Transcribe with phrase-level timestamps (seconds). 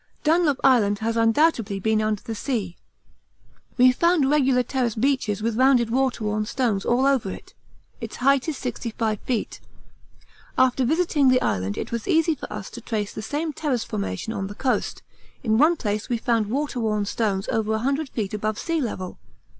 [0.23, 2.75] Dunlop Island has undoubtedly been under the sea.
[3.77, 7.53] We found regular terrace beaches with rounded waterworn stones all over it;
[7.99, 9.59] its height is 65 feet.
[10.57, 14.33] After visiting the island it was easy for us to trace the same terrace formation
[14.33, 15.03] on the coast;
[15.43, 19.19] in one place we found waterworn stones over 100 feet above sea level.